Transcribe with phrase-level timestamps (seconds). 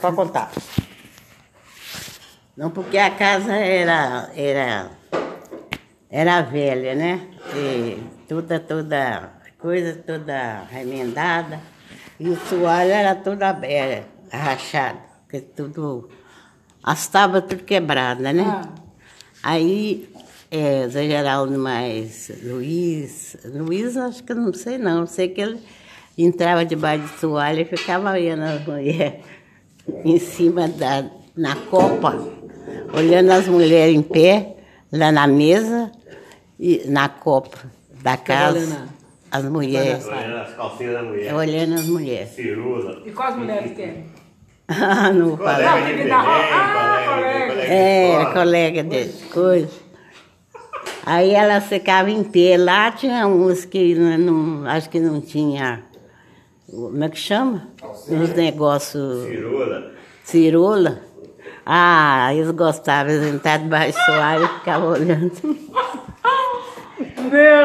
[0.00, 0.50] Pode contar.
[2.56, 4.90] Não, porque a casa era, era,
[6.10, 7.28] era velha, né?
[7.54, 11.60] E toda, toda, coisa toda remendada.
[12.18, 16.10] E o soalho era todo aberto, rachado, porque tudo,
[16.82, 18.44] as tábuas tudo quebradas, né?
[18.46, 18.68] Ah.
[19.42, 20.12] Aí,
[20.50, 25.62] é, Zé Geraldo mais Luiz, Luiz acho que eu não sei não, sei que ele
[26.18, 29.24] entrava debaixo de toalha e ficava olhando as mulheres
[30.04, 31.04] em cima da,
[31.36, 32.18] na copa,
[32.94, 34.56] olhando as mulheres em pé,
[34.92, 35.90] lá na mesa,
[36.58, 37.58] e na copa
[38.02, 38.90] da casa, olhando
[39.30, 41.34] as mulheres, Olhando as calcinhas da mulher.
[41.34, 42.28] olhando as mulheres.
[42.30, 43.02] Cirula.
[43.06, 44.02] E quais mulheres que é?
[44.68, 45.56] Ah, não vou falar.
[45.56, 47.66] Colega Não, de tem que dar- ah, colega de- colega.
[47.66, 49.68] de É, colega dele, coisa.
[51.04, 52.56] Aí ela ficava em pé.
[52.56, 55.82] Lá tinha uns que não, não- acho que não tinha.
[56.70, 57.68] Como é que chama?
[58.08, 59.26] Uns negócios.
[59.26, 59.92] Cirula.
[60.24, 61.02] Cirula.
[61.66, 65.32] Ah, eles gostavam, eles entravam debaixo do soalho e ficavam olhando.
[67.30, 67.56] Meu